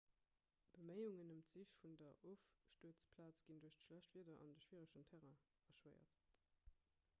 [0.75, 5.39] beméiungen ëm d'sich vun der ofstuerzplaz ginn duerch schlecht wieder an de schwieregen terrain
[5.75, 6.21] erschwéiert